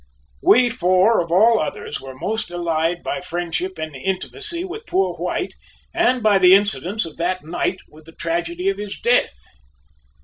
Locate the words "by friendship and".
3.03-3.95